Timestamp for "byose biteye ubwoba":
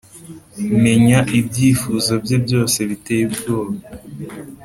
2.45-3.75